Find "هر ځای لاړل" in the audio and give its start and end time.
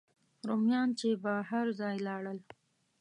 1.49-2.39